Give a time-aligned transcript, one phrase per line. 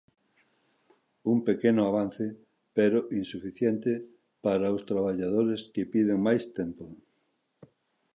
[1.33, 2.25] Un pequeno avance
[2.77, 3.91] pero insuficiente
[4.45, 6.85] para os traballadores que piden máis tempo.